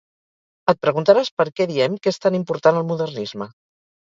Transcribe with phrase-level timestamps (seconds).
[0.71, 3.51] Et preguntaràs per què diem que és tan important el modernisme.